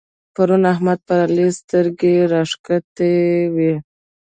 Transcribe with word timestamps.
پرون 0.35 0.63
احمد 0.73 0.99
پر 1.07 1.19
علي 1.29 1.47
سترګې 1.59 2.15
راکښلې 2.31 3.15
وې. 3.55 3.73